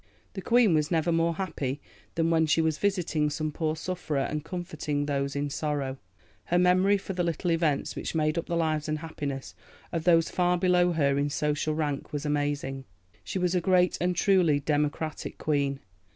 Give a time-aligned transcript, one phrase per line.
[0.33, 1.79] The Queen was never more happy
[2.15, 5.99] than when she was visiting some poor sufferer and comforting those in sorrow.
[6.45, 9.53] Her memory for the little events which made up the lives and happiness
[9.91, 12.85] of those far below her in social rank was amazing.
[13.23, 15.81] She was a great and a truly democratic Queen.